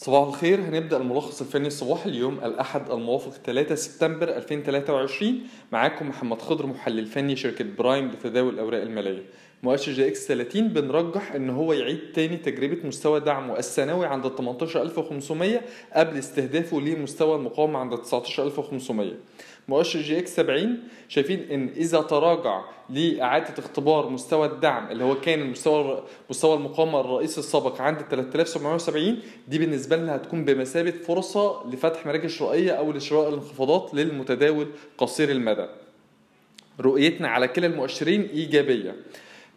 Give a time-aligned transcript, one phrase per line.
[0.00, 0.60] صباح الخير.
[0.60, 5.40] هنبدأ الملخص الفني الصباحي اليوم الأحد الموافق 3 سبتمبر 2023
[5.72, 9.22] معاكم محمد خضر محلل فني شركة برايم لتداول الأوراق المالية.
[9.62, 15.60] مؤشر EGX 30 بنرجح إن هو يعيد تاني تجربة مستوى دعمه السنوي عند ال 18500
[15.94, 19.12] قبل استهدافه لمستوى المقاومة عند 19500
[19.68, 20.78] مؤشر EGX 70
[21.08, 27.40] شايفين إن إذا تراجع لإعادة اختبار مستوى الدعم اللي هو كان المستوى مستوى المقاومة الرئيسي
[27.40, 29.18] السابق عند 3770
[29.48, 34.66] دي بالنسبة لنا هتكون بمثابة فرصة لفتح مراكز شرائيه أو لشراء الانخفاضات للمتداول
[34.98, 35.66] قصير المدى.
[36.80, 38.96] رؤيتنا على كلا المؤشرين إيجابية.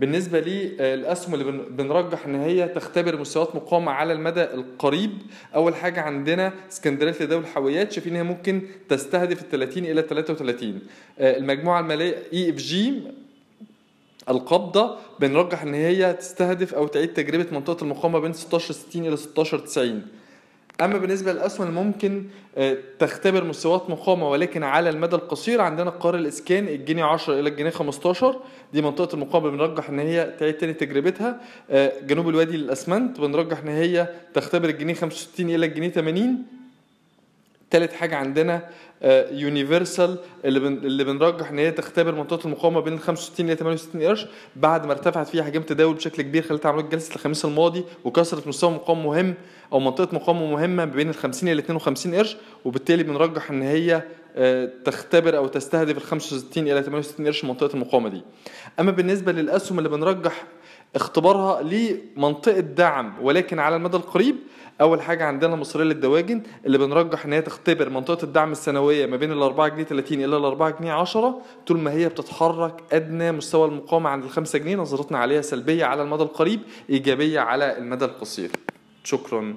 [0.00, 5.10] بالنسبة للاسهم اللي بنرجح إن هي تختبر مستويات مقاومة على المدى القريب.
[5.54, 10.78] أول حاجة عندنا اسكندرية لتداول الحاويات شايفين هي ممكن تستهدف ال 30 إلى 33
[11.18, 13.02] المجموعة المالية EFG
[14.28, 19.58] القبضة بنرجح إن هي تستهدف أو تعيد تجربة منطقة المقاومة بين 16 60 إلى 16
[19.58, 20.02] 90
[20.80, 22.24] أما بالنسبة للأسهم ممكن
[22.98, 28.36] تختبر مستويات مقاومة ولكن على المدى القصير عندنا قرار الإسكان الجنيه 10 إلى الجنيه 15
[28.72, 31.40] دي منطقة المقاومة بنرجح إن هي تعيد تاني تجربتها.
[32.06, 36.42] جنوب الوادي للاسمنت بنرجح إن هي تختبر الجنيه 65 إلى الجنيه 80
[37.70, 38.68] تالت حاجة عندنا
[39.32, 44.26] يونيفرسال اللي بن اللي بنرجح إن هي تختبر منطقة المقاومة بين 65 ل 68 قرش
[44.56, 48.70] بعد ما ارتفعت فيها حجم تداول بشكل كبير خلال تعاملات جلسة الخميس الماضي وكسرت مستوى
[48.70, 49.34] مقاومة مهم
[49.72, 54.02] أو منطقة مقاومة مهمة بين ال 50 ل 52 قرش وبالتالي بنرجح إن هي
[54.84, 58.22] تختبر أو تستهدف ال 65 إلى 68 قرش منطقة المقاومة دي.
[58.80, 60.44] أما بالنسبة للأسهم اللي بنرجح
[60.96, 64.36] اختبارها لمنطقة دعم ولكن على المدى القريب
[64.80, 69.32] أول حاجة عندنا مصرية للدواجن اللي بنرجح إن هي تختبر منطقة الدعم السنوية ما بين
[69.32, 73.68] ال 4 جنيه 30 إلى ال 4 جنيه 10 طول ما هي بتتحرك أدنى مستوى
[73.68, 76.60] المقاومة عند ال 5 جنيه نظرتنا عليها سلبية على المدى القريب
[76.90, 78.50] إيجابية على المدى القصير.
[79.04, 79.56] شكرا.